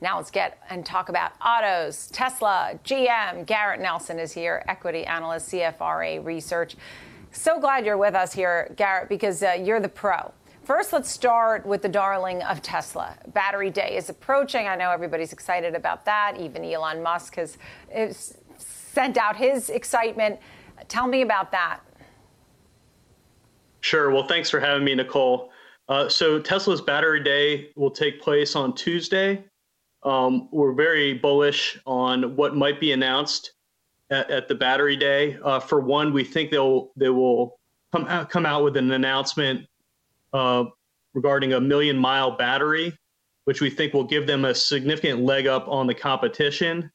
[0.00, 2.08] Now let's get and talk about autos.
[2.08, 6.76] Tesla, GM, Garrett Nelson is here, equity analyst, CFRA Research.
[7.32, 10.32] So glad you're with us here, Garrett, because uh, you're the pro.
[10.64, 13.16] First, let's start with the darling of Tesla.
[13.34, 14.68] Battery Day is approaching.
[14.68, 16.36] I know everybody's excited about that.
[16.38, 17.58] Even Elon Musk has
[18.58, 20.38] sent out his excitement.
[20.88, 21.80] Tell me about that.
[23.80, 24.10] Sure.
[24.10, 25.50] Well, thanks for having me, Nicole.
[25.88, 29.44] Uh, so Tesla's Battery Day will take place on Tuesday.
[30.02, 33.52] Um, we're very bullish on what might be announced
[34.10, 35.38] at, at the Battery Day.
[35.44, 37.58] Uh, for one, we think they'll they will
[37.92, 39.66] come out, come out with an announcement
[40.32, 40.64] uh,
[41.14, 42.96] regarding a million mile battery,
[43.44, 46.90] which we think will give them a significant leg up on the competition.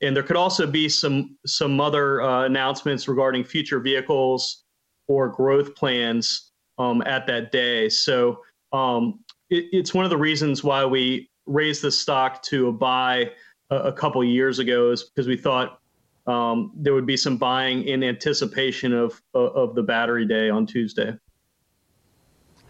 [0.00, 4.64] And there could also be some some other uh, announcements regarding future vehicles
[5.08, 7.88] or growth plans um, at that day.
[7.88, 12.72] So um, it, it's one of the reasons why we raised the stock to a
[12.72, 13.32] buy
[13.70, 15.80] a, a couple years ago, is because we thought
[16.26, 21.14] um, there would be some buying in anticipation of of the battery day on Tuesday.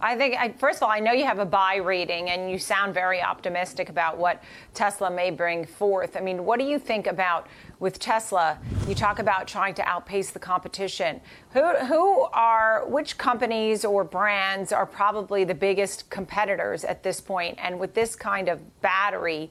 [0.01, 2.59] I think, I, first of all, I know you have a buy rating and you
[2.59, 6.17] sound very optimistic about what Tesla may bring forth.
[6.17, 7.49] I mean, what do you think about
[7.81, 8.59] with Tesla?
[8.87, 11.21] You talk about trying to outpace the competition.
[11.51, 17.59] Who, who are, which companies or brands are probably the biggest competitors at this point?
[17.61, 19.51] And with this kind of battery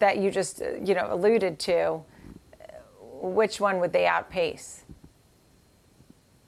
[0.00, 2.02] that you just, you know, alluded to,
[3.20, 4.81] which one would they outpace?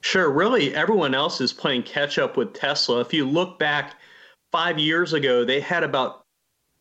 [0.05, 0.31] Sure.
[0.31, 3.01] Really, everyone else is playing catch up with Tesla.
[3.01, 3.95] If you look back
[4.53, 6.27] five years ago, they had about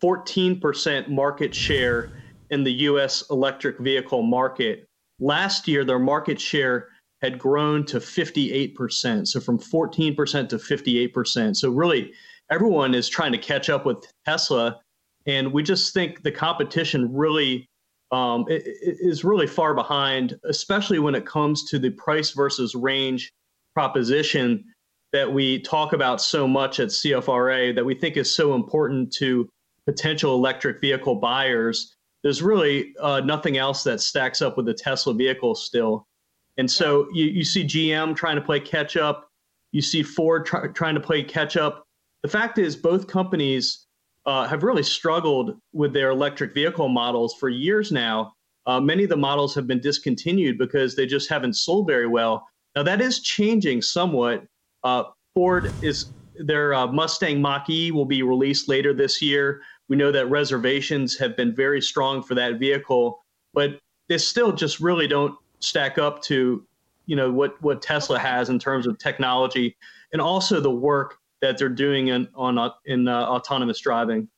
[0.02, 2.12] 14% market share
[2.50, 4.86] in the US electric vehicle market.
[5.22, 6.90] Last year, their market share
[7.22, 9.26] had grown to 58%.
[9.26, 11.56] So from 14% to 58%.
[11.56, 12.12] So really,
[12.52, 14.82] everyone is trying to catch up with Tesla.
[15.26, 17.70] And we just think the competition really
[18.14, 23.34] um, is really far behind, especially when it comes to the price versus range
[23.74, 24.64] proposition
[25.14, 29.50] that we talk about so much at CFRA that we think is so important to
[29.88, 31.96] potential electric vehicle buyers.
[32.22, 36.06] There's really uh, nothing else that stacks up with the Tesla vehicle still.
[36.58, 39.28] And so you, you see GM trying to play catch up.
[39.72, 41.84] You see Ford try, trying to play catch up.
[42.22, 43.88] The fact is, both companies
[44.26, 48.34] uh, have really struggled with their electric vehicle models for years now.
[48.66, 52.48] Uh, many of the models have been discontinued because they just haven't sold very well.
[52.76, 54.46] Now that is changing somewhat.
[54.84, 55.04] Uh,
[55.36, 59.62] Ford is their uh, Mustang Mach E will be released later this year.
[59.90, 63.20] We know that reservations have been very strong for that vehicle,
[63.54, 63.80] but
[64.10, 66.66] they still just really don't stack up to
[67.06, 69.76] you know what what Tesla has in terms of technology
[70.14, 74.30] and also the work that they're doing in on uh, in uh, autonomous driving.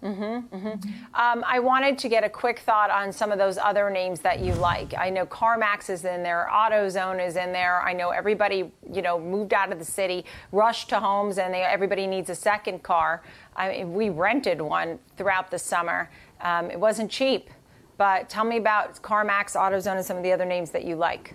[0.00, 0.90] Mm-hmm, mm-hmm.
[1.14, 4.40] Um, I wanted to get a quick thought on some of those other names that
[4.40, 4.94] you like.
[4.96, 7.82] I know CarMax is in there, AutoZone is in there.
[7.82, 11.62] I know everybody, you know, moved out of the city, rushed to homes, and they,
[11.62, 13.22] everybody needs a second car.
[13.56, 16.10] I mean, we rented one throughout the summer.
[16.40, 17.50] Um, it wasn't cheap,
[17.98, 21.34] but tell me about CarMax, AutoZone, and some of the other names that you like.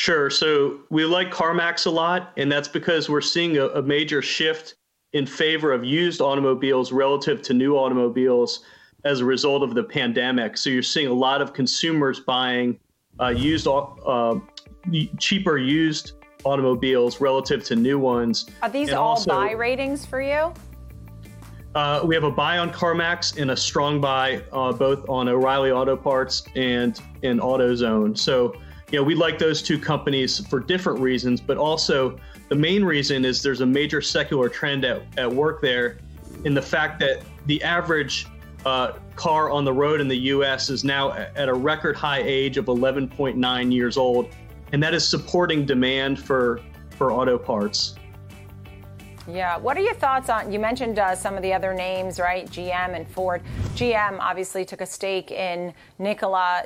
[0.00, 0.30] Sure.
[0.30, 4.76] So we like CarMax a lot, and that's because we're seeing a, a major shift
[5.12, 8.64] in favor of used automobiles relative to new automobiles
[9.04, 10.56] as a result of the pandemic.
[10.56, 12.80] So you're seeing a lot of consumers buying
[13.20, 14.36] uh, used, uh,
[15.18, 16.12] cheaper used
[16.44, 18.46] automobiles relative to new ones.
[18.62, 20.54] Are these and all also, buy ratings for you?
[21.74, 25.72] Uh, we have a buy on CarMax and a strong buy uh, both on O'Reilly
[25.72, 28.16] Auto Parts and in AutoZone.
[28.16, 28.56] So
[28.90, 32.18] you know, we like those two companies for different reasons, but also
[32.48, 35.98] the main reason is there's a major secular trend at, at work there
[36.44, 38.26] in the fact that the average
[38.66, 42.56] uh, car on the road in the US is now at a record high age
[42.56, 44.28] of 11.9 years old,
[44.72, 47.94] and that is supporting demand for, for auto parts.
[49.28, 49.56] Yeah.
[49.58, 50.50] What are your thoughts on?
[50.50, 52.46] You mentioned uh, some of the other names, right?
[52.50, 53.42] GM and Ford.
[53.74, 56.64] GM obviously took a stake in Nikola.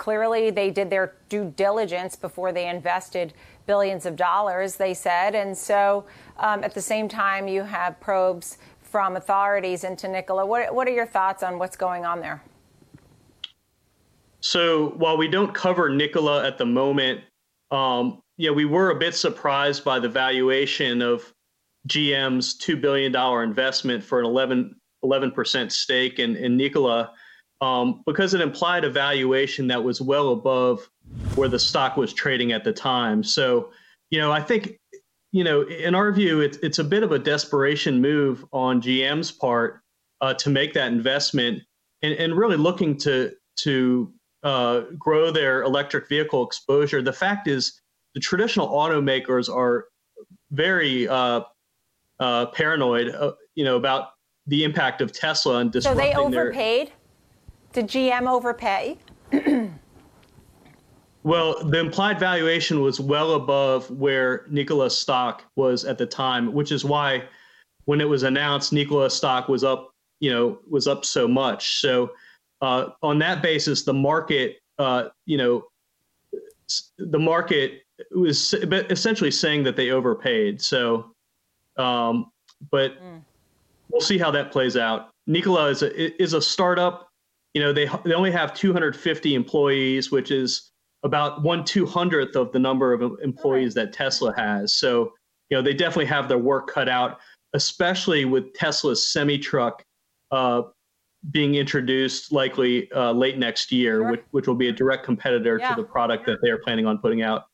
[0.00, 3.34] Clearly they did their due diligence before they invested
[3.66, 5.34] billions of dollars, they said.
[5.34, 6.06] And so
[6.38, 10.46] um, at the same time, you have probes from authorities into Nikola.
[10.46, 12.42] What, what are your thoughts on what's going on there?
[14.40, 17.20] So while we don't cover Nikola at the moment,
[17.70, 21.30] um, yeah, we were a bit surprised by the valuation of
[21.88, 24.74] GM's $2 billion investment for an 11,
[25.04, 27.12] 11% stake in, in Nikola
[27.60, 30.88] um, because it implied a valuation that was well above
[31.34, 33.22] where the stock was trading at the time.
[33.22, 33.70] So,
[34.10, 34.78] you know, I think
[35.32, 39.30] you know, in our view, it's it's a bit of a desperation move on GM's
[39.30, 39.80] part
[40.20, 41.62] uh, to make that investment
[42.02, 47.02] and, and really looking to to uh, grow their electric vehicle exposure.
[47.02, 47.80] The fact is,
[48.14, 49.86] the traditional automakers are
[50.50, 51.42] very uh,
[52.18, 54.10] uh, paranoid, uh, you know, about
[54.46, 56.88] the impact of Tesla and disrupting So they overpaid.
[56.88, 56.94] Their...
[57.72, 58.98] Did GM overpay?
[61.22, 66.72] well, the implied valuation was well above where Nikola stock was at the time, which
[66.72, 67.24] is why
[67.84, 71.80] when it was announced, Nikola stock was up, you know, was up so much.
[71.80, 72.10] So
[72.60, 75.64] uh, on that basis, the market, uh, you know,
[76.98, 77.82] the market
[78.12, 80.60] was essentially saying that they overpaid.
[80.60, 81.14] So,
[81.76, 82.30] um,
[82.70, 83.22] but mm.
[83.90, 85.10] we'll see how that plays out.
[85.26, 87.09] Nikola is a, is a startup.
[87.54, 90.70] You know, they they only have 250 employees, which is
[91.02, 94.74] about one two hundredth of the number of employees that Tesla has.
[94.74, 95.12] So,
[95.48, 97.18] you know, they definitely have their work cut out,
[97.54, 99.82] especially with Tesla's semi truck
[100.30, 100.62] uh,
[101.30, 104.10] being introduced likely uh, late next year, sure.
[104.10, 105.74] which, which will be a direct competitor yeah.
[105.74, 107.46] to the product that they are planning on putting out.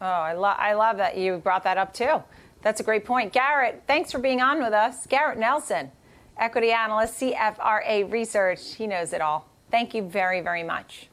[0.00, 2.22] Oh, I, lo- I love that you brought that up too.
[2.62, 3.32] That's a great point.
[3.32, 5.06] Garrett, thanks for being on with us.
[5.06, 5.90] Garrett Nelson,
[6.38, 8.74] equity analyst, CFRA Research.
[8.74, 9.48] He knows it all.
[9.70, 11.08] Thank you very, very much.